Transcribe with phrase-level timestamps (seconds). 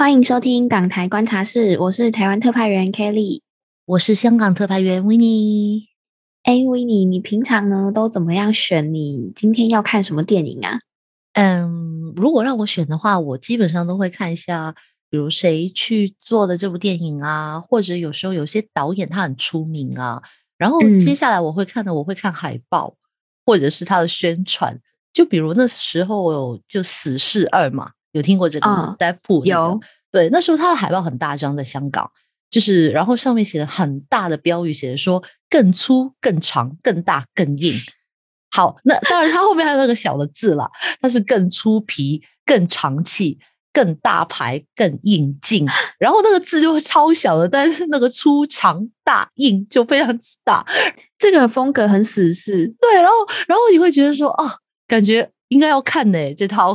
[0.00, 3.40] 欢迎收听港台观察室，我是台湾特派员 Kelly，
[3.84, 5.88] 我是香港特派员 w i n n e
[6.44, 8.94] 哎 w i n n e 你平常呢都怎么样选？
[8.94, 10.78] 你今天要看什么电影啊？
[11.32, 14.76] 嗯，如果让我选的话，我基本上都会看一下，
[15.10, 20.22] 比如谁去做的这部电影啊，或者有时候有些导演他很出名啊，
[20.56, 22.94] 然后接下来我会看的，我会看海报
[23.44, 24.78] 或者是他的宣传。
[25.12, 27.90] 就比如那时候有就《死侍二》嘛。
[28.18, 28.96] 有听过这个吗？
[28.98, 29.80] 戴普有
[30.10, 32.10] 对，那时候他的海报很大张，在香港，
[32.50, 37.74] 就是然后上面写的很大的标语，写的说更粗、更长、更大、更硬。
[38.50, 43.38] 好，那当然它后面还有那个小的字啦，它是更粗皮、更长气、
[43.74, 45.66] 更大牌、更硬劲。
[46.00, 50.66] 然后那个字就会超小的，但是那个粗长大硬就非常之大。
[51.18, 52.94] 这个风格很死士，对。
[52.94, 53.14] 然后，
[53.46, 54.50] 然后你会觉得说，哦，
[54.88, 56.74] 感觉应该要看呢这套。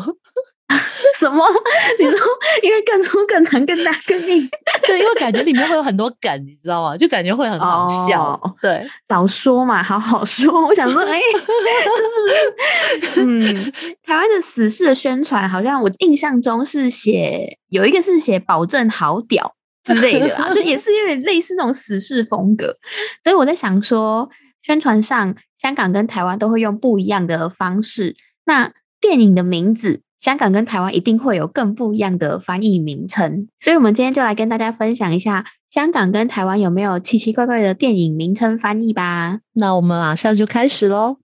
[1.19, 1.45] 什么？
[1.99, 2.17] 你说
[2.61, 4.49] 因为更粗、更长、更大、更硬？
[4.85, 6.97] 对，因为感觉里面会有很多梗，你知道吗？
[6.97, 8.39] 就感觉会很好笑。
[8.61, 10.65] 对，早说嘛，好好说。
[10.65, 13.21] 我想说，哎，这是不是？
[13.21, 13.71] 嗯，
[14.03, 22.75] 台湾的死侍的宣传，好像我印象中是写有一个是写保证好屌之类的啦，就也是有点类似那种死侍风格。
[23.23, 24.29] 所以我在想说，
[24.61, 28.15] 宣传上香港跟台湾都会用不一样的方式。
[28.45, 30.01] 那电影的名字。
[30.23, 39.39] 香港跟台湾一定会有更不一样的翻译名称，所以我们今天就来跟大家分享一下香港跟台湾有没有奇奇怪怪的电影名称翻译吧。
[39.55, 41.17] 那我们马上就开始喽。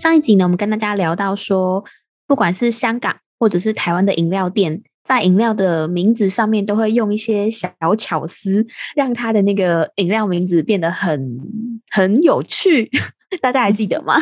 [0.00, 1.84] 上一集呢，我们跟大家聊到说，
[2.26, 11.38] 不管是香港或者是台湾的饮料店，在饮料的名字上面都会用一些小巧思，让它的那个饮料名字变得很
[11.92, 12.90] 很有趣。
[13.40, 14.14] 大家还记得吗？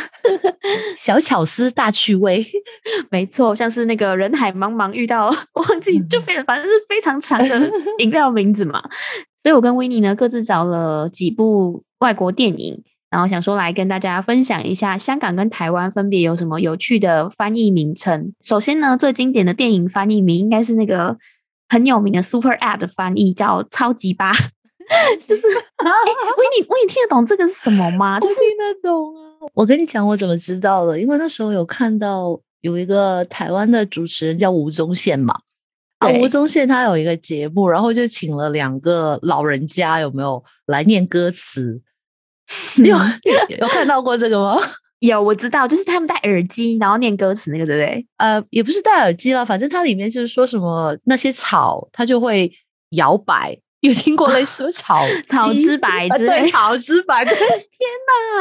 [0.97, 2.45] 小巧思大趣味，
[3.11, 8.83] 没错，像是那个人海茫茫遇到 忘记，就非反正是非常长的饮料名字嘛。
[9.43, 18.33] 所以我跟维尼呢各自找了几部外国电影，然后想说来跟大家分享一下香港跟台湾分别有什么有趣的翻译名称。
[18.43, 21.17] 首先呢，最经典的电影翻译名应该是那个
[21.69, 24.33] 很有名的 Super Ad 的翻译，叫超级八。
[25.27, 25.91] 就是，哎，
[26.37, 28.21] 维尼，维尼听得懂这个是什么吗？
[28.21, 29.47] 就是听得懂啊！
[29.55, 31.01] 我跟你讲，我怎么知道的？
[31.01, 35.35] 因为那时候有看到有一个台湾的主持人叫吴宗宪嘛，
[35.99, 41.83] 啊，吴宗宪他有一个节目，然后就请了两个老人家，有没有来念歌词？
[42.85, 42.97] 有
[43.59, 44.61] 有看到过这个吗？
[45.01, 48.07] 有，我知道，就是他们戴耳机，然后念歌词那个，对不对？
[48.17, 52.51] 呃，也不是戴耳机了，反正它里面就是说什么那些草，它就会
[52.91, 53.59] 摇摆。
[53.81, 57.25] 有听过类似草 草之白之类，草之白。
[57.27, 57.37] 天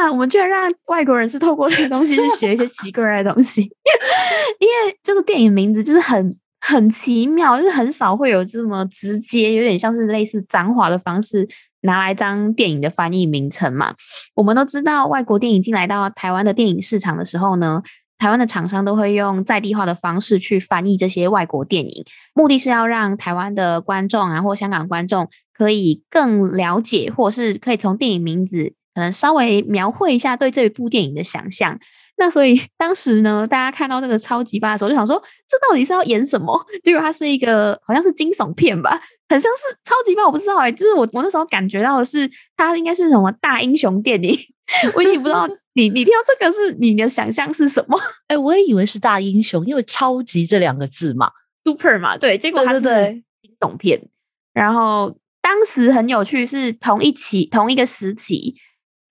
[0.00, 3.62] 哪，我们居然让外国人是透过这个东西去学一些奇怪的东西。
[4.58, 6.30] 因为这个电影名字就是很
[6.60, 11.46] 很奇妙，就是很少会有这么直接，有点像是类似脏话的方式
[11.82, 13.94] 拿来当电影的翻译名称嘛。
[14.34, 17.82] 我们都知道，外国电影进来到台湾的电影市场的时候呢。
[18.18, 22.04] 台湾的厂商都会用在地化的方式去翻译这些外国电影，
[22.34, 31.78] 目的是要让台湾的观众啊，或香港观众可以更了解，或是可以从电影名字可能稍微描绘一下对这一部电影的想象。
[32.18, 36.58] 那所以 当时呢，大家看到这个超级八的时候，就想说，这到底是要演什么？
[36.82, 40.72] 结果它是一个好像是惊悚片吧，很像是超级八，我不知道哎。
[40.72, 44.34] 就是我我那时候感觉到的是，它应该是什么大英雄电影，
[44.96, 45.46] 我已经不知道。
[45.76, 47.98] 你你听到这个是你的想象是什么？
[48.28, 51.30] 哎，我也以为是大英雄，因为超级这两个字嘛
[51.64, 53.22] ，super 嘛，对，结果它是惊
[53.60, 54.08] 悚片。
[54.54, 58.54] 然后当时很有趣，是同一期同一个时期，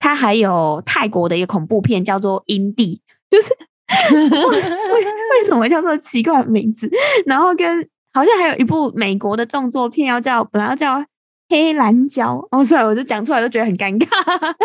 [0.00, 3.00] 它还有泰国的一个恐怖片叫做《阴地》，
[3.30, 3.54] 就是
[4.12, 6.90] 为为什么叫做奇怪的名字？
[7.26, 11.04] 然后跟好像还有一部美国的动作片要叫本来要叫。
[11.48, 14.06] 黑蓝胶哦，所以我就讲出来都觉得很尴尬。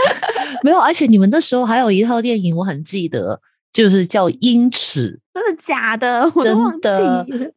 [0.63, 3.39] 没有，而且你们那时候还有一套电影，我很记得，
[3.71, 6.23] 就是叫《英尺》，真的假的？
[6.35, 6.89] 我都忘记，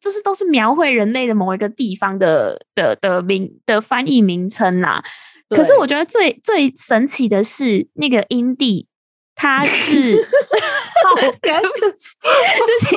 [0.00, 5.02] 就是都是描绘人类的某一个地方的的的名的翻译名称啦。
[5.48, 8.88] 可是我觉得最最神奇的是那个阴地。
[9.36, 10.16] 他是，
[11.16, 11.32] 对不
[11.96, 12.96] 起，对不起。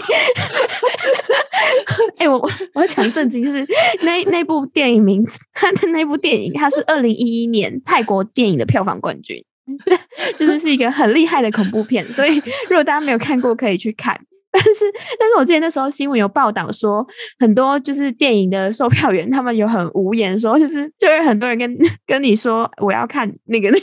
[2.24, 2.39] 哎，我
[2.74, 3.65] 我要讲正经，就是
[4.01, 9.44] 那那部电影名字，他的那部电影，它是二零一一年泰国电影的票房冠军，
[10.38, 12.06] 就是是一个很厉害的恐怖片。
[12.12, 12.38] 所以
[12.69, 14.19] 如果大家没有看过，可以去看。
[14.50, 14.86] 但是，
[15.19, 17.06] 但是我之前那时候新闻有报道说，
[17.38, 21.77] 很多就是电影的售票员，他们有很无言说，就是就是很多人跟
[22.07, 23.77] 跟你说，我要看那个那。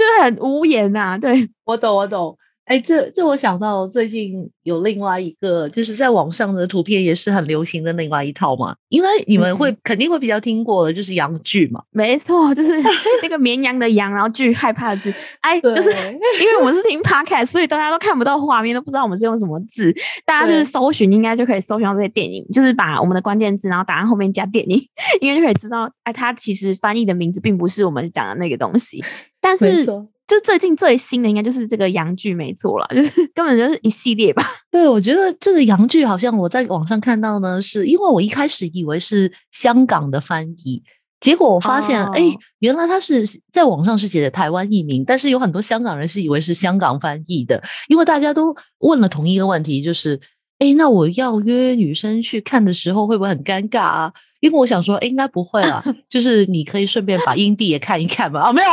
[0.00, 2.34] 就是很无言呐，对我懂我懂。
[2.70, 11.82] 哎，这这我想到最近有另外一个，就是在网上的图片也是很流行的另外一套嘛，因为你们会、肯定会比较听过的，就是洋剧嘛。
[11.90, 12.70] 没错，就是
[13.24, 15.12] 那个绵羊的羊，然后剧害怕的剧。
[15.40, 19.92] 哎，就是因为我们是听 podcast，所以大家都看不到画面，都不知道我们是用什么字。
[20.24, 24.80] 大家就是搜寻，应该就可以搜寻到这些电影，就是把我们的关键字，然后打在后面加电影，
[25.20, 29.02] 应该就可以知道，哎，它其实翻译的名字并不是我们讲的那个东西，
[29.40, 29.84] 但是。
[30.30, 34.46] 就最近最新的应该就是这个洋剧，没错了，就是根本就是一系列吧。
[34.70, 40.80] 对，我觉得这个洋剧好像我在网上看到呢，是因为我一开始以为是香港的翻译，
[41.18, 50.20] 结果我发现，哎、哦原来他是在网上是写的台湾译名，但是有很多香港人是以为是香港翻译的，因为大家都问了同一个问题，就是，
[50.60, 54.12] 哎，那我要约女生去看的时候会不会很尴尬啊？
[54.40, 58.40] 因为我想说，诶应该不会啦， 就是你可以顺便把阴蒂也看一看嘛。
[58.40, 58.68] 啊，没有，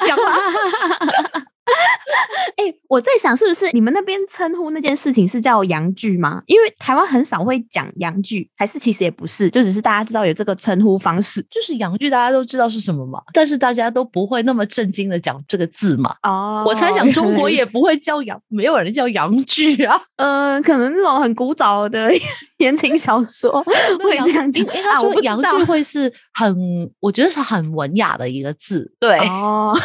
[0.00, 0.16] 讲
[2.10, 2.16] 啦。
[2.56, 6.42] 哎、我在想，是不是你们那边称呼那件事情是叫洋剧吗？
[6.46, 16.14] 因为台湾很少会讲洋剧，还是其实也不是，就只是大家知道有这个称呼方式就是洋剧，大家都知道是什么嘛，但是大家都不会那么震惊的讲这个字嘛。
[16.22, 20.00] 哦我猜想中国也不会叫洋，没有人叫洋剧啊。
[20.16, 22.10] 呃，可能那种很古早的
[22.58, 23.62] 言情小说
[24.02, 26.54] 会这样讲应应该啊，我说洋剧会是很，
[27.00, 28.92] 我觉得是很文雅的一个字。
[29.00, 29.76] 对、哦，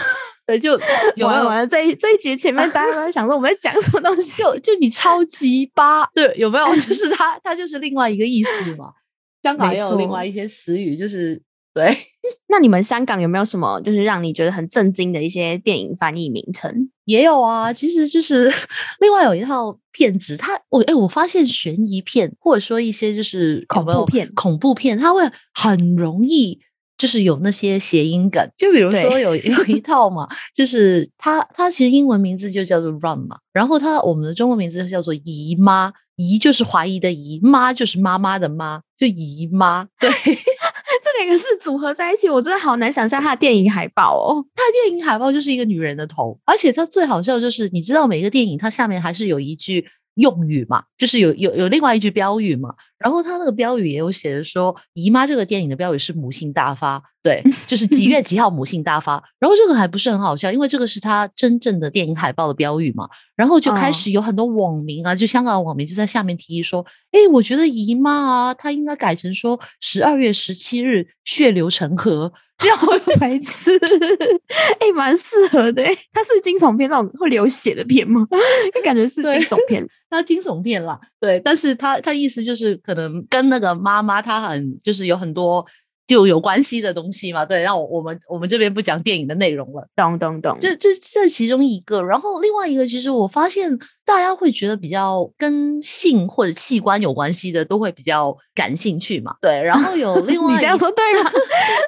[0.45, 0.71] 对，就
[1.15, 6.75] 有没有完了完，这一这一节前面大家都在想说我们在讲什么东西，就就你超级八， 对，有没有？
[6.75, 8.93] 就是它，它就是另外一个意思嘛。
[9.43, 11.41] 香港也有另外一些词语，就是
[11.73, 11.97] 对。
[12.49, 16.89] 那你们香港有没有什么就是让你觉得很震惊的一些电影翻译名称？
[17.05, 18.51] 也有啊，其实就是
[18.99, 25.21] 另外有一套片子，它我哎、我发现悬疑片或者说一些就是恐怖片恐怖片，它会
[25.53, 26.59] 很容易
[26.97, 40.09] 就是有那些谐音梗，就比如说有 有一套嘛，就是它它其实英文名字就叫做 Run 嘛，然后它我们的中文名字叫做姨妈，姨就是怀疑的姨，妈就是妈妈的妈，就姨妈，对。
[41.03, 44.43] 这两个字组合在一起，我真的好难想象它的电影海报哦。
[44.55, 73.77] 它的电影海报就是一个女人的头，而且它最好笑就是，你知道每个电影它下面还是有一句用语嘛，就是有有有另外一句标语嘛，然后他那个标语也有写着说，《姨妈》这个电影的标语是母性大发，对，就是几月几号母性大发，然后这个还不是很好笑，因为这个是他真正的电影海报的标语嘛，然后就开哦始有很多网民啊，就香港的网民就在下面提议说，哎，我觉得姨妈啊，她应该改成说十二月十七日血流成河，这样会白痴，
[74.79, 75.97] 哎、蛮适合的、欸。
[76.13, 78.25] 它是惊悚片那种会流血的片吗？
[78.73, 79.85] 就感觉是惊悚片。
[80.07, 85.65] 他惊悚片啦，对，但是他他意思就是可能跟那个妈妈她很就是有很多
[86.07, 93.75] 就有关系的东西嘛，对，那我我们我们这边不讲电影的内容了，懂懂懂，这这这其中一个，然后另外一个，其实我发现
[94.05, 101.31] 大家会觉得比较跟性或者器官有关系的都会比较感兴趣嘛，对，然后有另 外你这样一说对吗？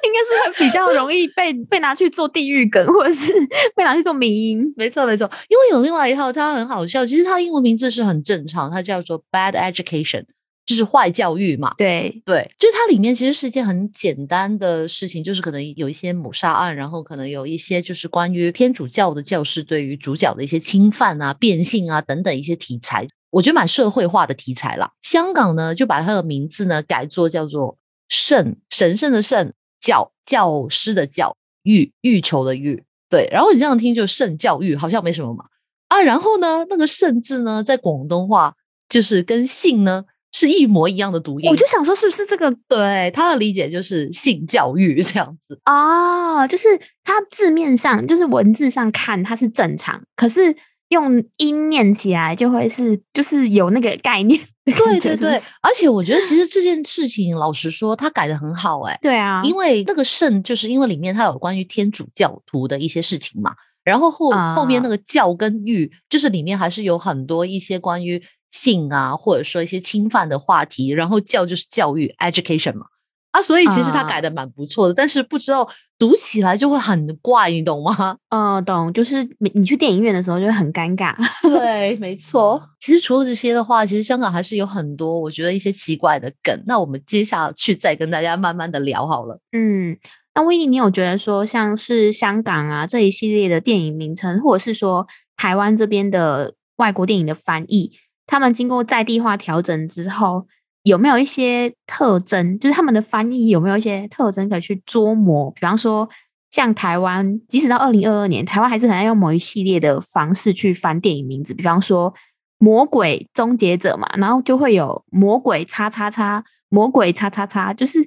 [0.02, 3.32] 应该是会比较容易被被拿去做地狱梗，或者是
[3.76, 4.64] 被拿去做迷音。
[4.76, 10.24] 没错没错，因为有另外一套，它很好笑，其实它英文名字是很正常，它叫做 Bad Education，
[10.68, 11.72] 就是坏教育嘛。
[11.78, 24.92] 对，对，就是它里面其实是一件很简单的事情，就是可能有一些谋杀案，然后可能有一些就是关于天主教的教士对于主角的一些侵犯啊、变性啊等等一些题材，我觉得蛮社会化的题材啦。
[25.00, 27.78] 香港呢就把它的名字呢改作叫做
[28.10, 35.46] 圣神圣的圣教教师的教育欲求的欲，对，然后你这样听就圣教育好像没什么嘛
[35.88, 38.54] 啊，然后呢那个圣字呢在广东话
[38.86, 40.04] 就是跟性呢。
[40.32, 45.58] 是一模一样的读音，我就想说，是不是这个对他的理解就是性教育这样子。
[45.64, 46.68] 啊、就是
[47.02, 50.54] 它字面上就是文字上看它是正常，可是
[50.88, 54.40] 用音念起来就会是就是有那个概念。
[54.64, 55.30] 对对对
[55.62, 72.86] 而且我觉得其实这件事情，老实说，他改的很好哎、 对啊，因为那个圣就是因为里面它有关于天主教徒的一些事情嘛，然后后、后面那啊个教跟育，就是里面还是有很多一些关于性啊，或者说一些侵犯的话题，然后教就是教育 education 嘛。
[73.30, 78.16] 啊，所以其实他啊改的蛮不错的，但是不知道读起来就会很怪，你懂吗？
[78.30, 81.14] 呃， 懂，就是你你去电影院的时候就会很尴尬。
[81.42, 82.60] 对，没 错。
[82.80, 86.64] 其实除了这些的话，其实香港还是有很多我觉得一些奇怪的梗。
[86.66, 89.38] 那我们接下去再跟大家慢慢的聊好了。
[89.52, 89.98] 嗯，
[90.34, 97.92] 那威尼，你有觉得说像是香港啊这一系列的电影名称，或者是说台湾这边的外国电影的翻译，
[98.28, 100.46] 他们经过在地化调整之后，
[100.84, 102.56] 有没有一些特征？
[102.58, 105.50] 就是他们的翻译有没有一些特征可以去捉摸？
[105.50, 106.08] 比方说
[106.50, 112.12] 像台湾，即使到二零二二年，台湾还是很爱用某一系列的方式去翻电影名字，比方说
[112.58, 118.00] 《魔鬼终结者》嘛，然后就会有“魔鬼叉叉叉”“魔鬼叉叉叉”，就是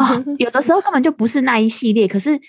[0.00, 2.40] 啊， 有的时候根本就不是那一系列，可是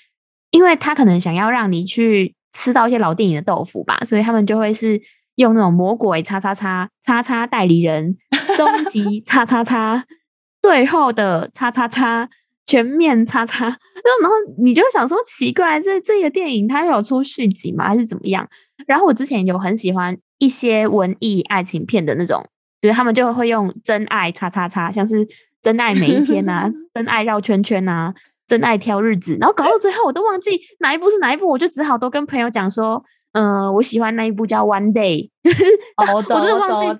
[0.51, 5.01] 因为他可能想要让你去吃到一些老电影的豆腐吧，所以他们就会是
[5.37, 8.17] 用那种“魔鬼叉叉叉叉叉代理人
[8.55, 10.05] ”“终极叉叉叉
[10.61, 12.29] ”“最后的叉叉叉”。
[12.69, 17.87] 全面叉叉，然后然后你就会想说奇怪，这这个电影它有出续集吗？
[17.87, 18.45] 还是怎么样？
[18.85, 22.45] 然后我之前有很喜欢一些文艺爱情片的那种，
[22.81, 25.25] 就是他们就会用真爱叉叉叉，像是
[25.61, 28.13] 真爱每一天啊， 真爱绕圈圈啊，
[28.45, 33.01] 真爱挑日子，然后搞到最后我都忘记哪一部是哪一部，我就只好都跟朋友讲说，
[33.37, 35.29] 嗯，我喜欢那一部叫 One Day，
[36.13, 36.99] 我真的忘记，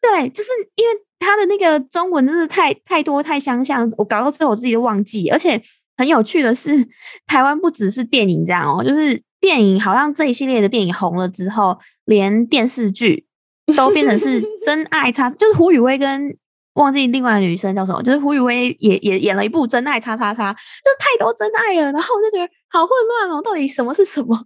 [0.00, 1.04] 对，就是因为。
[1.20, 5.28] 他的那个中文真是太太多太相像，我搞到最后我自己都忘记。
[5.30, 5.60] 而且
[5.96, 6.70] 很有趣的是，
[7.26, 13.26] 台湾不只是电影这样哦，就是电影好像这一系列的电影红了之后，连电视剧
[13.76, 16.36] 都变成是 真爱叉，就是胡宇威跟
[16.74, 20.58] 忘记另外的女生叫什么，就是胡宇威也也演了一部真爱叉叉叉，就
[21.00, 24.38] 太多真爱了，然后我就觉得好混乱哦，到底什么是什么？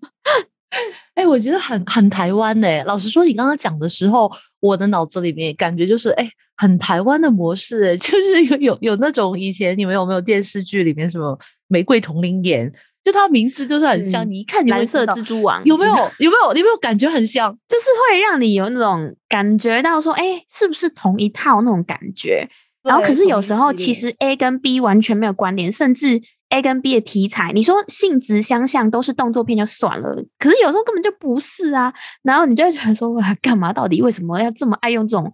[1.22, 2.82] 哎，我觉得很很台湾呢。
[2.84, 11.38] 老实说，你刚刚讲的时候，我的脑子里面感觉就是哎，很台湾的模式， 就是有有有那种以前你们有没有电视剧里面什么
[11.68, 12.68] 玫瑰同龄眼，
[13.04, 22.48] 就它名字就是很像，你一看蓝色蜘蛛网有没有 有没有有没有感觉很像，就是会让你有那种感觉到说，哎，是不是同一套那种感觉？
[22.82, 26.20] 然后可是有时候其实 A 跟 B 完全没有关联，甚至。
[26.52, 31.92] A 跟 B 的题材，你说性质相像，都是动作片就算了，可是有时候根本就不是啊。
[32.22, 33.72] 然后你就会觉得说，哇，干嘛？
[33.72, 35.32] 到底为什么要这么爱用这种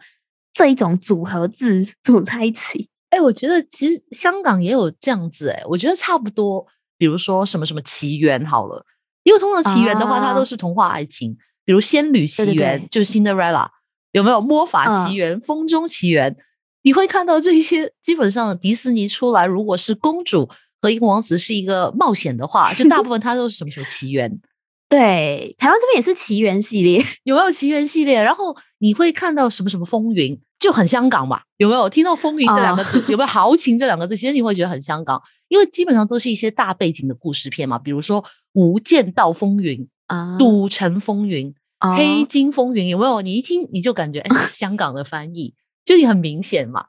[0.53, 2.89] 这一种组合字组在一起？
[3.11, 6.65] 哎，我觉得其实香港也有这样子，哎，我觉得差不多。
[6.97, 8.87] 比如说什么什么奇缘好了，
[9.25, 13.69] 因为通常奇缘的话，它都是童话爱情，比如仙女奇缘就是 Cinderella，
[14.13, 16.37] 有没有魔法奇缘、风中奇缘？
[16.83, 20.49] 你会看到这一些，基本上迪士尼出来，如果是公主。
[20.81, 24.41] 和一个王子是一个冒险的话，就大部分它都是什么什么奇缘。
[24.89, 28.23] 对，台湾这边也是奇缘系列， 有没有奇缘系列？
[28.23, 31.43] 然后你会看到什么什么风云，就很香港嘛？
[31.59, 33.05] 有没有听到风云这两个字？
[33.13, 34.17] 有没有 豪情这两个字？
[34.17, 38.23] 其实你会觉得很香港，因为基本上都是一些大背景的故事片嘛，比如说
[38.55, 41.53] 《无间道风云》啊，《赌城风云》
[41.97, 43.21] 《黑金风云》，有没有？
[43.21, 45.53] 你一听你就感觉哎，香港的翻译，
[45.85, 46.87] 就你很明显嘛，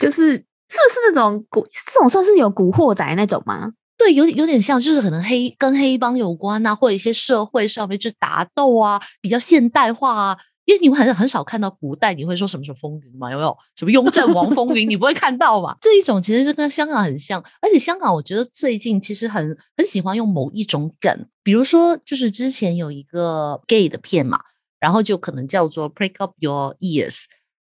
[0.00, 0.46] 就是。
[0.68, 3.72] 是不是那种古这种算是有古惑仔那种吗？
[3.96, 10.38] 对，有有点像，就是可能黑跟黑帮有关啊，或者一些社会上面就打斗啊，比较现代化啊。
[10.66, 13.32] 因为你们很很少看到古代，你会说什么什么风云嘛？
[13.32, 14.88] 有没有什么雍正王风云？
[14.88, 15.74] 你不会看到嘛？
[15.80, 24.38] 这一种其实是跟香港很像，而且香港我觉得最近其实很很喜欢用某一种梗，比如说就是之前有一个 gay 的片嘛，
[24.78, 27.24] 然后就可能叫做 Break Up Your Ears，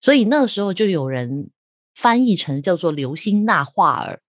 [0.00, 1.50] 所以那个时候就有人。
[1.94, 4.20] 翻译成叫做“流星纳化尔”，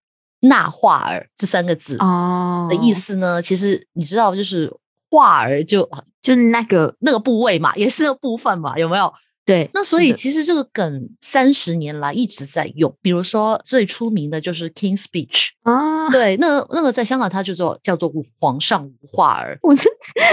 [0.41, 3.41] 纳化尔这三个字哦的意思呢？
[3.41, 4.73] 其实你知道，就是
[5.09, 5.89] 化儿就
[6.21, 9.13] 就那个那个部位嘛，也是个部分嘛，有没有？
[9.45, 20.23] 对，那所以其实这个梗三十年来一直在用，比如说最出名的就是 King Speech 啊，对，那那个在香港它就做叫做皇上无话儿，我这怎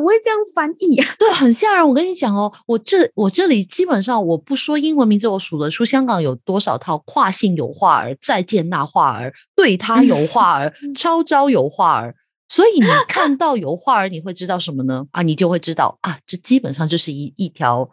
[0.00, 1.14] 么会这样翻译啊？
[1.18, 1.86] 对，很吓人。
[1.86, 12.14] 我跟你讲哦，我这我这里基本上我不说英文名字，我数得出香港有多少套跨性有话儿、再见那话儿、对他有话儿、 超招有话儿。
[12.48, 15.06] 所以你看到有话儿，你会知道什么呢？
[15.12, 17.90] 啊，你就会知道啊，这基本上就是一一条。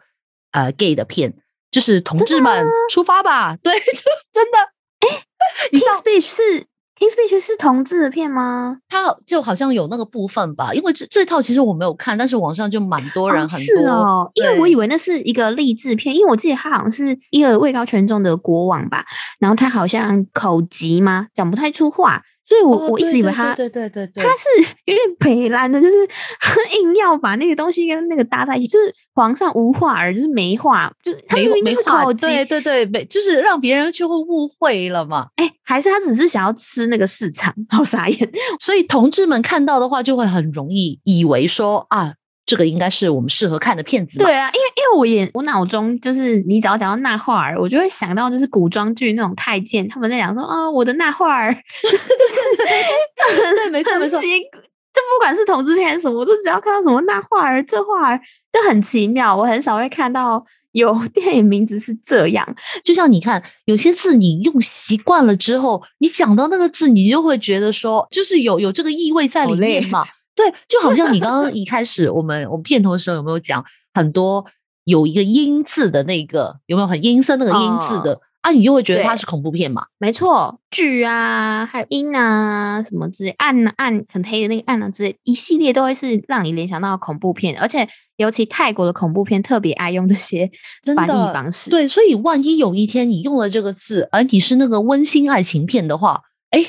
[0.50, 1.34] 呃，gay 的片
[1.70, 3.54] 就是同志们出发吧？
[3.62, 4.58] 对，就真的。
[5.00, 5.22] 哎，
[5.70, 6.64] King Speech 是
[6.98, 8.78] King Speech 是同志的片吗？
[8.88, 14.30] 它就好像有那个部分吧，因为这这套其实我没有看，但是网上就蛮多人很多哦。
[14.34, 19.04] 因为我以为那是一个励志片，因为我记得他好像是一个位高权重的国王吧，
[19.38, 21.28] 然后他好像口疾吗？
[21.34, 22.22] 讲不太出话。
[22.48, 25.96] 所以，我我一直以为他，对对对对，他是有点北蓝的，就是
[26.80, 35.26] 硬要把那个东西跟那个搭在一起，就是皇上无话而，就是没话，就是没没话，对对对，没就是让别人就会误会了嘛。
[35.36, 38.30] 哎，还是他只是想要吃那个市场， 好傻眼。
[38.58, 42.14] 所以同志们看到的话，就会很容易以为说啊。
[42.48, 44.18] 这个应该是我们适合看的片子。
[44.18, 58.18] 对啊，因为因为我也我脑中就是你只要讲到纳画儿，我就会想到就是古装剧那种太监他们在讲说啊，我的纳画儿，就是对，没错没错，就不管是同志片什么，我都只要看到什么那画儿这画儿
[58.50, 59.36] 就很奇妙。
[59.36, 70.06] 我很少会看到有 电影名字是这样，就像你看，有些字你用习惯了之后，你讲到那个字，你就会觉得说，就是有有这个意味在里面嘛。
[70.38, 74.46] 对，就好像你刚刚一开始我们我们片头的时候有没有讲很多
[74.84, 78.20] 有一个音字的那个有没有很阴森那个音字的？
[78.40, 79.86] 啊，你就会觉得它是恐怖片嘛？
[79.98, 90.48] 没错，剧啊，还有阴啊，什么之类，暗啊暗很黑的那个暗啊之类，一系列都会是让你联想到恐怖片，而且尤其泰国的恐怖片特别爱用这些
[90.94, 91.68] 翻译方式。
[91.68, 96.64] 对，所以万一有一天你用了这个字，而你是那个温馨爱情片的话，哎，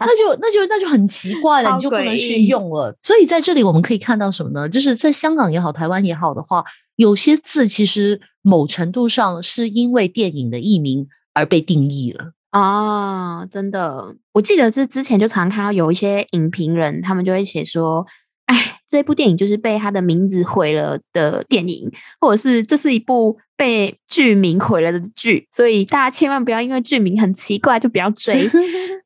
[0.00, 2.96] 那就那就那就很奇怪了，你就不能去用了。
[3.02, 4.68] 所以在这里我们可以看到什么呢？
[4.68, 6.64] 就是在香港也好，台湾也好的话。
[6.96, 13.46] 有些字其实某程度上是因为电影的译名而被定义了啊！
[13.46, 18.06] 真的，我记得是之前就常看到有一些影评人，他们就会写说
[18.44, 21.88] ：“哎，这部电影就是被他的名字毁了的电影，
[22.20, 28.44] 或者是这是一部被剧名毁了的剧。”所以大家千万不要因为剧名很奇怪就不要追。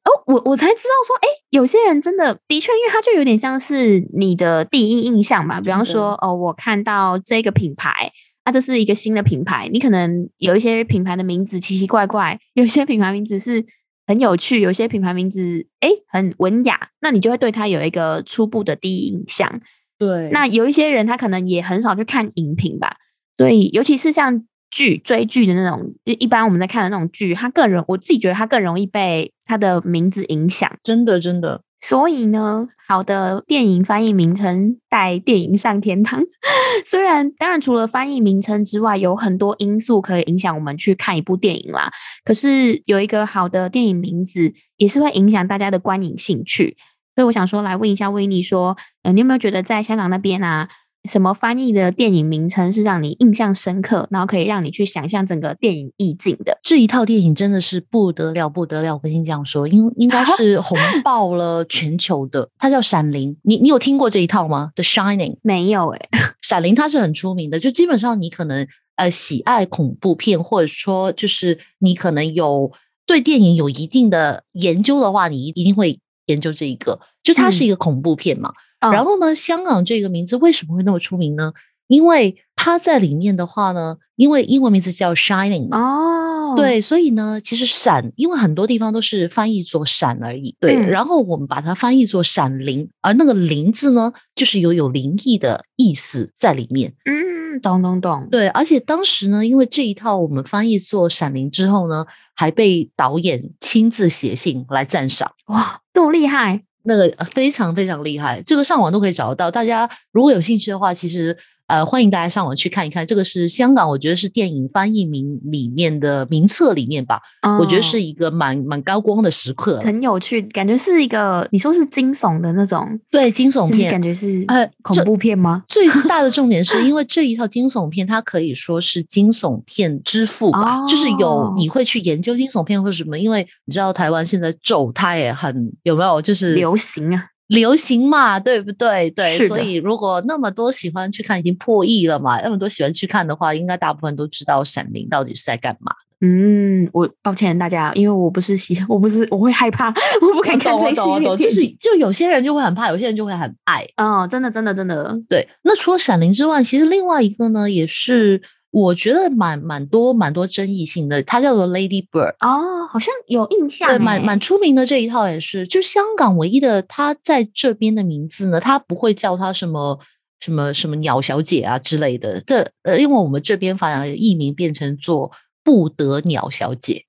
[0.05, 5.61] 哦，我我才知道说，哎，有些人真的的确，因为他就有点像是你的第一印象嘛。
[5.61, 8.11] 比方说，哦，我看到这个品牌，
[8.45, 13.65] 啊，这是一个新的品牌，你可能有一些品牌的名字奇奇怪怪，有些品牌名字是
[14.07, 19.61] 很有趣，有些品牌名字哎很文雅，那你就会对它有一个初步的第一印象。
[19.99, 22.97] 对，那有一些人他可能也很少去看影评吧，
[23.39, 24.45] 所以尤其是像。
[24.71, 31.63] 剧追剧的那种，一般我们在看的那种剧，他更容，我自己觉得他更容易被它的名字影响，真的真的。
[31.87, 36.23] 所以呢，好的电影翻译名称带电影上天堂。
[36.87, 41.91] 虽然当然除了翻译名称之外，有很多因素可以影响我们去看一部电影啦。
[42.25, 46.75] 可是有一个好的电影名字，也是会影响大家的观影兴趣。
[47.15, 50.67] 所以我想说，来问一下威尼说，呃，你有没有觉得在香港那边啊？
[51.09, 56.59] 什么翻译的电影名称是让你印象深刻，然后可以让你去想象整个电影意境的？
[56.63, 58.95] 这一套电影真的是不得了，不得了！
[58.95, 62.49] 我跟你讲说，应应该是红 爆了全球的。
[62.59, 64.71] 它叫《闪灵》，你你有听过这一套吗？
[64.77, 66.09] 《The Shining》没有诶，
[66.41, 72.73] 《闪灵》它是很出名的，就基本上你可能呃喜爱恐怖片，或者说就是你可能有
[73.07, 76.99] 对电影有一定的研究的话，你一定会研究这一个。
[77.23, 78.53] 就它是一个恐怖片嘛。
[78.81, 81.53] 然后呢，香港这个名字为什么会那么出名呢？
[81.87, 90.75] 因为它在里面的话呢，因为英文名字叫 Shining 哦，对，所以呢，其实闪，因为很多地方都是翻译作闪而已，对。
[90.75, 96.95] 然后我们把它翻译作闪灵，而那个灵字呢，就是有有灵异的意思在里面。
[97.05, 97.13] 嗯，
[97.61, 98.29] 懂懂懂。
[98.31, 105.33] 对，而且当时呢，因为这一套我们翻译做闪灵之后呢，还被导演亲自写信来赞赏。
[105.47, 106.63] 哇，这么厉害！
[106.85, 109.51] 那个非常非常厉害，这个上网都可以找得到。
[109.51, 111.37] 大家如果有兴趣的话，其实。
[111.67, 117.21] 呃，欢迎大家上网去看一看，这个是香港，我觉得是电影翻译名里面的名册里面吧，
[117.59, 125.65] 我觉得是一个蛮蛮高光的时刻，很有趣，感觉是一个你说是惊悚的那种，对，惊悚片，感觉是呃恐怖片吗？
[125.67, 137.29] 最大的重点是因为 这一套惊悚片，它可以说是惊悚片之父吧，就是有你会去研究惊悚片或者什么，因为你知道台湾现在咒它也很有没有，就是流行啊。
[137.49, 139.11] 流行嘛，对不对？
[139.11, 142.41] 对，所以如果那么多喜欢去看，已经破亿了嘛。
[142.43, 145.93] 那么多喜欢去看的话，应该大部分都知道《闪灵》到底是在干嘛。
[146.21, 150.95] 嗯，我抱歉大家，因为我不是喜，我不是，我会害怕，我不敢看这些。
[151.37, 153.87] 就是就有些人就会很怕，有些人就会很爱。
[153.97, 155.15] 嗯，真的，真的，真的。
[155.29, 158.41] 对，那除了《闪灵》之外，其实另外一个呢，也是。
[158.75, 170.01] 我觉得蛮蛮多蛮多争议性的，它叫做 Lady Bird 哦，好像有印象，对，蛮蛮出名的这一套也是，就香港唯一的它在这边的名字呢，它不会叫它什么
[170.41, 175.31] 什么什么鸟小姐啊之类的，这呃，因为我们这边反而译名变成做
[175.63, 177.05] 不得鸟小姐，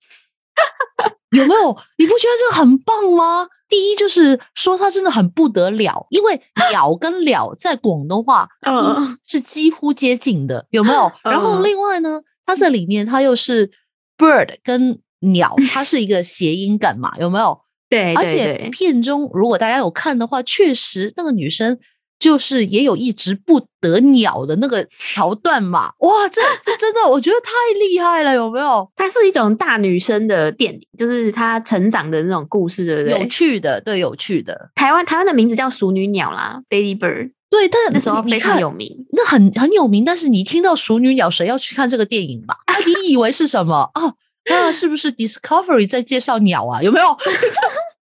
[1.35, 1.75] 有没有？
[1.97, 3.47] 你不觉得这个很棒吗？
[3.67, 11.11] 第一就是说它真的很不得了，因为 鸟跟了在广东话嗯是几乎接近的，有没有？
[11.23, 13.71] 然后另外呢，它在里面它又是
[14.17, 17.59] bird 跟鸟，它是一个谐音梗嘛，有没有？
[17.89, 21.79] 对，而且片中如果大家有看的话，确实那个女生。
[22.17, 28.89] 就是也有一直不得鸟的那个桥段嘛，哇，这这真的我觉得太厉害了，有没有？
[28.95, 33.19] 它是一种大女生的电影，就是她成长的那种故事，对不对？
[33.19, 34.71] 有趣的，对，有趣的。
[34.75, 37.31] 台湾台湾的名字叫熟女鸟啦，Baby Bird。
[37.47, 40.03] 对，但那时候非常有名，那很很有名。
[40.03, 42.55] 但是你听到熟女鸟，谁要去看这个电影吧？
[42.85, 43.91] 你以为是什么？
[43.93, 44.15] 哦，
[44.49, 46.81] 那是不是 Discovery 在介绍鸟啊？
[46.83, 47.05] 有没有？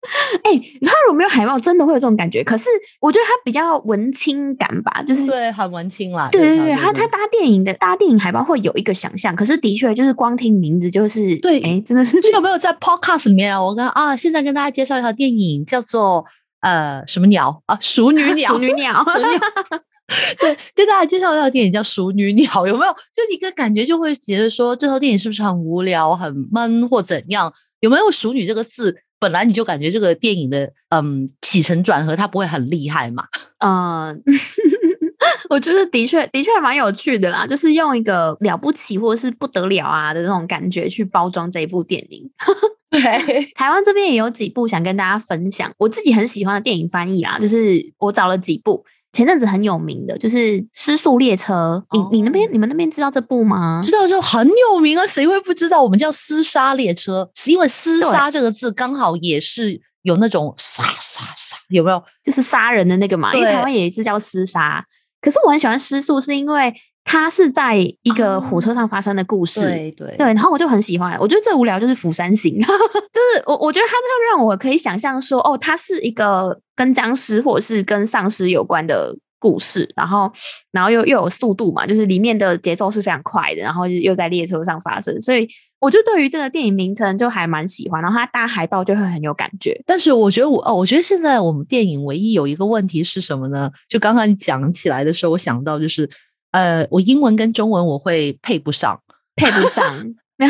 [0.43, 2.43] 哎、你看如果没有海报，真的会有这种感觉。
[2.43, 2.69] 可是
[3.01, 6.29] 我觉得它比较文青感吧，就是对，很文青啦。
[6.33, 13.63] 对对对，它他他搭电影的搭电影海报会有一个想象，可是的确就是光听名字就是对哎，真的是就有没有在 podcast 里面啊？
[13.63, 16.27] 我跟啊，现在跟大家介绍一条电影，叫做
[16.63, 17.79] 呃什么鸟啊？
[17.81, 19.41] 熟女 鸟，熟女鸟， 熟女鸟
[20.41, 22.93] 对，跟大家介绍一套电影叫《熟女鸟》，有没有？
[22.93, 27.51] 就一个感觉就会觉得说这套电影是不是很无聊、很闷或怎样？
[27.81, 28.97] 有没有“熟女”这个字？
[29.23, 33.25] 本来你就感觉这个电影的嗯起承转合它不会很厉害嘛？
[33.65, 34.21] 嗯，
[35.49, 42.29] 我觉得的确的确蛮有趣的啦，就是用一个了不起或者是不得了啊的这种感觉去包装这一部电影。
[42.91, 43.01] 对，
[43.55, 48.85] 台湾这边也有几部想跟大家分享，我自己很喜欢的电影翻译啊，就是我找了几部。
[49.13, 50.37] 前阵子很有名的，就是
[50.73, 52.19] 《失速列车》你。
[52.19, 53.81] 你那边、哦你们那边知道这部吗？
[53.85, 55.83] 知道就很有名啊，谁会不知道？
[55.83, 62.03] 我们叫厮杀列车，是因为厮杀这个字刚好也是有那种杀杀杀，有没有？
[62.25, 64.85] 就是杀人的那个嘛，因为对台湾也是叫厮杀。
[65.21, 69.61] 可是我很喜欢《失速》，是因为它是在一个火车上发生的故事。
[69.61, 80.33] 对对对，然后我就很喜欢，我觉得最无聊就是《釜山行》， 就是我我觉得它就让我可以想象说，哦，它是一个跟僵尸或者是跟丧尸有关的故事，然后
[80.71, 85.49] 然后又又有速度嘛，就是里面的节奏是非常快的，然后又在列车上发生，所以
[85.81, 89.83] 我就对于这个电影名称就还蛮喜欢，然后它搭海报就会很有感觉。
[89.85, 93.69] 但是我觉得我哦，我觉得现在我们电影唯一有一个问题是什么呢？
[93.89, 96.09] 就刚刚你讲起来的时候，我想到就是，
[96.53, 99.01] 呃，我英文跟中文我会配不上，
[99.37, 100.15] 配不上。
[100.39, 100.47] 有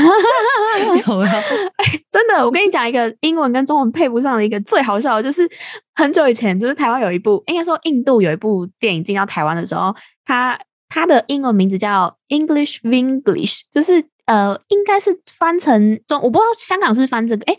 [0.95, 1.05] 没有？
[2.11, 5.47] 真的，我跟你讲一个英文跟中文配不上的一个最好笑的，就是
[5.95, 17.55] 很久以前，就是台湾有一部，应该说印度有一部电影进到台湾的时候，它它的英文名字叫 English Vinglish，就是呃，应该是翻成中，我不知道香港是翻这个，哎，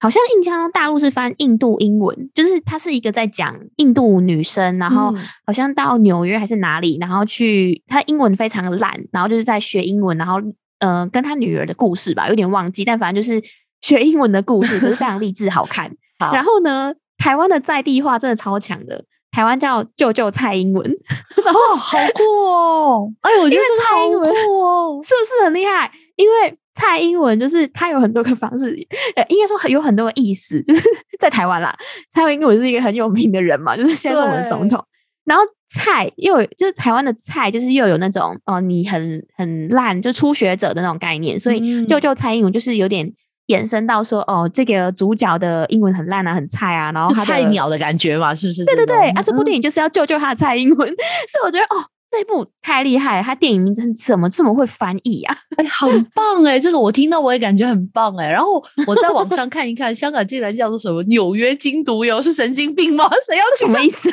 [0.00, 10.34] 好像印象中大陆是翻印度英文，就是它是一个在讲印度女生，然后嗯好像到纽约还是哪里，然后去她英文非常的烂，然后就是在学英文，然后
[10.80, 13.42] 呃跟她女儿的故事吧，有点忘记，但反正就是
[13.82, 15.90] 学英文的故事，可是非常励志好看。
[16.18, 23.08] 好然后呢，台湾的在地化真的超强的，台湾叫舅舅蔡英文，哦，好酷哦！
[23.22, 25.00] 哎，我觉得 这个好蔡英文酷哦。
[25.02, 25.90] 是不是很厉害？
[26.16, 28.66] 因为蔡英文就是他有很多个方式，
[29.16, 30.82] 呃，应该说很有很多个意思， 就是
[31.18, 31.76] 在台湾啦，
[32.14, 34.82] 蔡英文是一个很有名的人嘛， 就是现在是我们的总统。
[35.24, 43.12] 然后蔡又有，就是台湾的蔡，就是又有那种哦，你很很烂，就初学者的那种概念，所以嗯舅舅蔡英文就是有点
[43.48, 48.64] 延伸到说，哦，这个主角的英文很烂啊，很菜啊，然后菜鸟的感觉嘛，是不是？
[48.64, 55.36] 对对对啊，这部电影影就是要救救他的蔡英文，所以我觉得哦，这部太厉害了，他电影名称怎么这么会翻译啊？
[55.56, 58.28] 哎，很棒哎，这个我听到我也感觉很棒哎。
[58.28, 63.08] 然后我在网上看一看，香港竟然叫做什么纽约金毒油，是神经病吗？
[63.26, 64.10] 谁要去什么意思？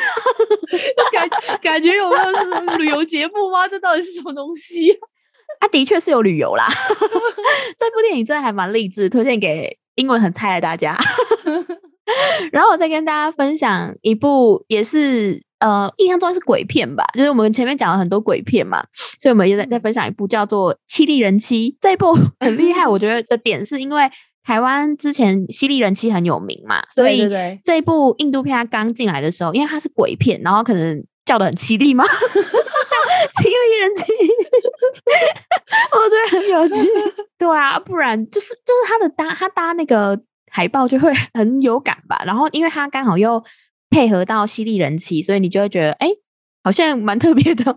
[1.13, 1.29] 感
[1.61, 3.67] 感觉有没有是什么旅游节目吗？
[3.67, 4.91] 这到底是什么东西？
[5.59, 6.67] 啊，的确是有旅游啦。
[7.79, 10.97] 这部电影真的还蛮励志，推荐给英文很菜的大家。
[12.51, 18.83] 然后我再跟大家分享一部，也是呃，印象中是鬼片吧，就是我们前面讲了很多鬼片嘛，
[19.19, 21.71] 所以我们也在再分享一部叫做《犀利人妻》。
[21.79, 24.09] 这一部 很厉害，我觉得的点是因为
[24.43, 27.27] 台湾之前《犀利人妻》很有名嘛，所以
[27.63, 34.03] 这一部印度片它刚进来的时候，因为它是鬼片，然后可能叫的很凄厉嘛， 就是叫犀利人妻，
[35.91, 36.89] 我觉得很有趣。
[37.37, 40.19] 对啊，不然就是就是他的搭他搭那个
[40.51, 42.21] 海报就会很有感吧。
[42.25, 43.43] 然后因为他刚好又
[43.95, 46.13] 配合到犀利人气，所以你就会觉得哎、诶
[46.65, 47.75] 好像蛮特别的、哦。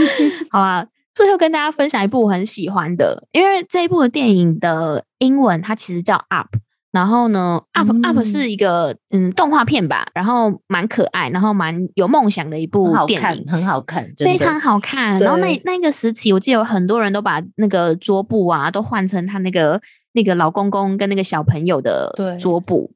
[0.50, 6.48] 好啊，最后跟大家分享一部我很喜欢的，因为这一部的电影的英文它其实叫 Up。
[6.90, 15.18] 然后呢，Up、Up 嗯是一个嗯动画片吧，然后蛮可爱，然后蛮有梦想的一部电影，，很好看，非常好看。
[15.18, 19.78] 然后那对那个时期，我记得有很多人都把那个桌布啊，都换成他那个
[20.14, 22.90] 那个老公公跟那个小朋友的桌布。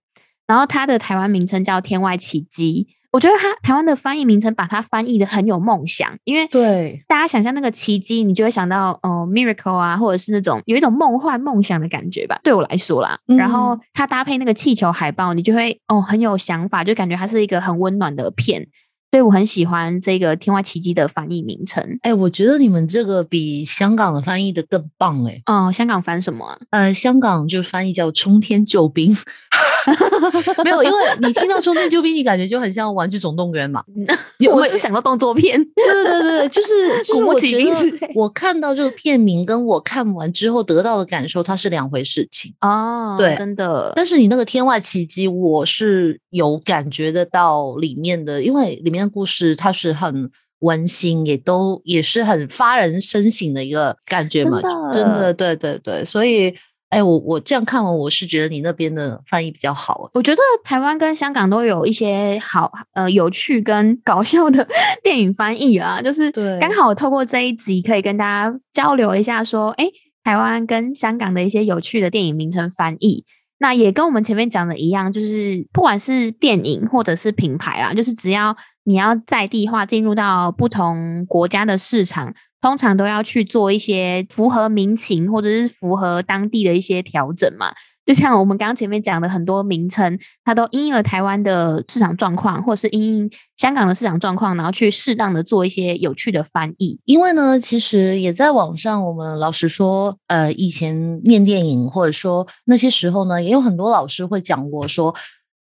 [0.46, 12.40] 然后它的台湾名称叫《天外奇迹》，我觉得它台湾的翻译名称把它翻译的很有梦想，因为对大家想象那个奇迹，你就会想到哦、呃 miracle 啊，或者是那种有一种梦幻梦想的感觉吧。
[12.42, 18.68] 对我来说啦，然后嗯它搭配那个气球海报，你就会哦很有想法，就感觉它是一个很温暖的片。
[19.10, 21.98] 所以我很喜欢这个《天外奇迹》的翻译名称。
[22.00, 25.42] 哎，我觉得你们这个比香港的翻译的更棒哎。
[25.44, 26.58] 哦，香港翻什么啊？
[26.70, 29.14] 呃，香港就翻译叫冲天救兵，
[30.64, 33.82] 没有，因为你听到充电救兵，你感觉就很像《玩具总动员》嘛。
[34.52, 43.16] 我是想到动作片， 对对对对，就是就是我觉得我看到这个片名跟我看完之后得到的感受，它是两回事情哦。
[43.18, 43.92] 对，真的。
[43.96, 54.60] 但是你那个《天外奇迹》，我是有感觉得到里面的，因为里面的故事它是很温馨，也都也是很发人深省的一个感觉嘛。
[54.92, 56.54] 真的，对对对，所以。
[56.92, 60.10] 哎，我我这样看完，我是觉得你那边的翻译比较好。
[60.12, 64.68] 我觉得台湾跟香港都有一些好呃有趣跟搞笑的
[65.02, 69.88] 电影翻译啊，就是刚好透过这一集可以跟大家交流一下，说哎，
[70.22, 73.24] 台湾跟香港的一些有趣的电影名称翻译。
[73.58, 82.34] 那也跟我们前面讲的一样，就是不管是电影或者是品牌啊，就是只要你要在地化进入到不同国家的市场。
[82.62, 87.74] 通常都要去做一些符合民情或者是符合当地的一些调整嘛，
[88.06, 97.00] 就像我们刚刚前面讲的很多名称，它都因应了台湾的市场状况，或是因应香港的市场状况，然后去适当的做一些有趣的翻译。
[97.04, 105.14] 因为呢，其实也在网上，我们老实说，呃，以前念电影或者说那些时候呢，也有很多老师会讲过说。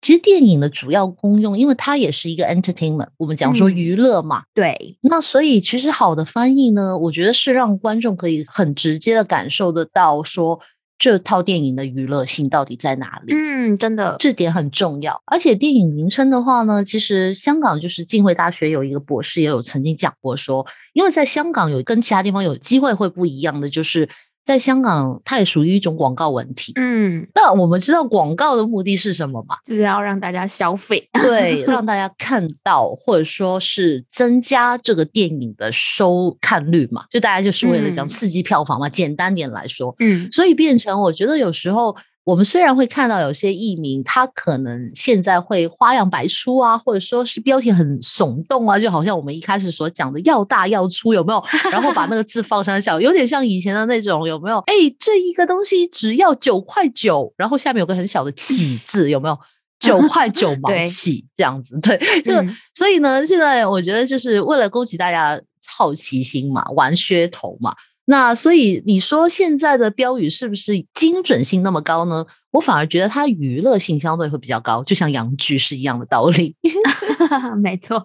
[0.07, 4.43] 其实电影的主要功用，因为它也是一个 entertainment，我们讲说娱乐嘛。
[4.53, 10.61] 对，那所以其实好的翻译呢，我觉得是让观众可以很直接的感受得到，说
[10.97, 13.33] 这套电影的娱乐性到底在哪里。
[13.33, 15.21] 嗯，真的，这点很重要。
[15.25, 24.07] 而且电影名称的话呢，其实香港就是浸会大学有一个博士也有曾经讲过说，因为在香港有跟其他地方有机会会不一样的就是。
[24.47, 26.71] 在香港，它也属于一种广告文体。
[26.77, 29.57] 嗯，那我们知道广告的目的是什么嘛？
[29.65, 37.03] 就是要让大家消费，对，让大 家看到，或者说是增加这个电影的收看率嘛？
[37.11, 38.87] 就大家就是为了讲刺激票房嘛。
[38.87, 41.97] 简单点来说，嗯，所以变成我觉得有时候。
[42.27, 51.41] 我们虽然会看到有些艺名，他可能现在会花样百出啊，或者说是标题很耸动啊，就好像我们一开始所讲的要大要粗，有没有？
[51.71, 54.57] 然后把那个字放上小，有点像以前的那种，有没有？
[54.67, 59.39] 哎，这一个东西只要九块九，然后下面有个很小的起字，有没有？
[59.79, 62.33] 九块九 毛起这样子，对，就
[62.73, 67.73] 所以呢，现在我觉得就是为了勾起大家好奇心嘛，玩噱头嘛。
[68.09, 72.25] 那所以你说现在的标语是不是精准性那么高呢？
[72.51, 76.55] 我反而觉得它娱乐性相对会比较高，就像洋剧是一样的道理。
[77.61, 78.01] 没错，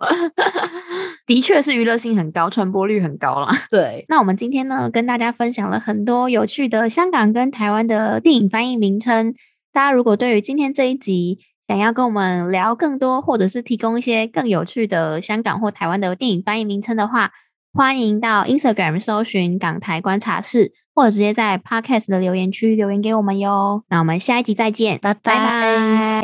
[1.25, 3.49] 的确是娱乐性很高，传播率很高了。
[3.71, 9.33] 对，那我们今天呢，跟大家分享了很多有趣的香港跟台湾的电影翻译名称。
[9.73, 11.39] 大家如果对于今天这一集
[11.69, 17.31] 想要跟我们聊更多，或者是提供一些更有趣的香港或台湾的电影翻译名称的话，
[17.75, 23.83] 欢迎到 Instagram 搜寻港台观察室，或者直接在 Podcast 的留言区留言给我们哟。
[23.89, 26.23] 那我们下一集再见，拜拜拜。